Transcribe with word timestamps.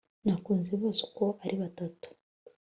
nakunze 0.25 0.71
bose 0.81 0.99
uko 1.07 1.25
ari 1.43 1.55
batatu 1.63 2.07